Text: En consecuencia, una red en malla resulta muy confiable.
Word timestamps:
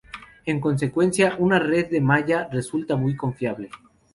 En 0.47 0.59
consecuencia, 0.59 1.35
una 1.37 1.59
red 1.59 1.93
en 1.93 2.03
malla 2.05 2.49
resulta 2.51 2.95
muy 2.95 3.15
confiable. 3.15 3.69